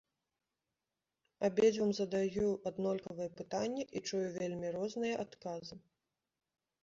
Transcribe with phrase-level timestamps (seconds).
[1.49, 5.75] Абедзвюм задаю аднолькавыя пытанні і чую вельмі розныя адказы.